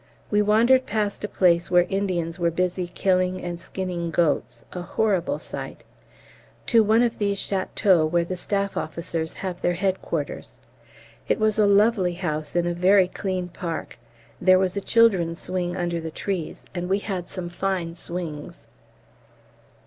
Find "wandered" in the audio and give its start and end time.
0.41-0.87